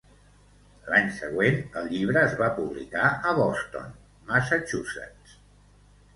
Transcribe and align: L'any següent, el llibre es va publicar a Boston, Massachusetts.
L'any 0.93 1.11
següent, 1.17 1.59
el 1.81 1.89
llibre 1.91 2.23
es 2.31 2.33
va 2.39 2.47
publicar 2.57 3.05
a 3.11 3.35
Boston, 3.43 3.93
Massachusetts. 4.33 5.39